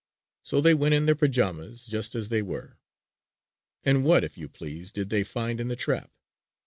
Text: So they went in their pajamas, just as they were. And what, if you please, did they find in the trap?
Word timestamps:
So 0.41 0.61
they 0.61 0.73
went 0.73 0.95
in 0.95 1.05
their 1.05 1.13
pajamas, 1.13 1.85
just 1.85 2.15
as 2.15 2.29
they 2.29 2.41
were. 2.41 2.79
And 3.83 4.03
what, 4.03 4.23
if 4.23 4.35
you 4.35 4.49
please, 4.49 4.91
did 4.91 5.11
they 5.11 5.21
find 5.23 5.61
in 5.61 5.67
the 5.67 5.75
trap? 5.75 6.09